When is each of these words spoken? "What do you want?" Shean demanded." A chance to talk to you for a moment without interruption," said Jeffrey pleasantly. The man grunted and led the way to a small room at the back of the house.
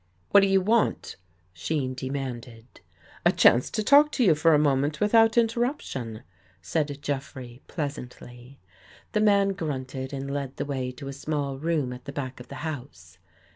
"What 0.31 0.39
do 0.41 0.47
you 0.47 0.61
want?" 0.61 1.15
Shean 1.53 1.93
demanded." 1.93 2.65
A 3.23 3.31
chance 3.31 3.69
to 3.69 3.83
talk 3.83 4.11
to 4.13 4.23
you 4.23 4.33
for 4.33 4.55
a 4.55 4.57
moment 4.57 4.99
without 4.99 5.37
interruption," 5.37 6.23
said 6.59 7.03
Jeffrey 7.03 7.61
pleasantly. 7.67 8.59
The 9.11 9.21
man 9.21 9.49
grunted 9.49 10.11
and 10.11 10.33
led 10.33 10.57
the 10.57 10.65
way 10.65 10.91
to 10.93 11.07
a 11.07 11.13
small 11.13 11.59
room 11.59 11.93
at 11.93 12.05
the 12.05 12.11
back 12.13 12.39
of 12.39 12.47
the 12.47 12.55
house. 12.65 13.19